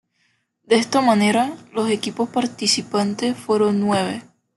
[0.63, 4.23] De esta manera, los equipos participantes fueron nueve.